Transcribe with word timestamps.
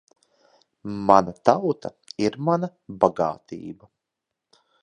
Mana 1.09 1.35
tauta 1.51 1.93
ir 2.25 2.39
mana 2.49 2.73
bagātība. 3.05 3.93